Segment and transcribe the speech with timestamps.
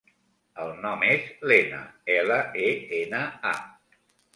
[0.63, 1.85] El nom és Lena:
[2.17, 3.25] ela, e, ena,
[3.57, 4.07] a.